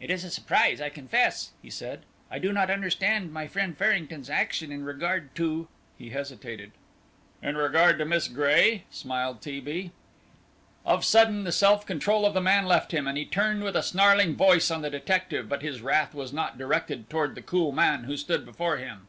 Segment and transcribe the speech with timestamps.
[0.00, 2.00] "It is a surprise, I confess," he said.
[2.28, 6.72] "I do not understand my friend Farrington's action in regard to" he hesitated.
[7.40, 9.60] "In regard to Miss Gray," smiled T.
[9.60, 9.92] B.
[10.84, 13.76] Of a sudden the self control of the man left him, and he turned with
[13.76, 17.70] a snarling voice on the detective, but his wrath was not directed toward the cool
[17.70, 19.06] man who stood before him.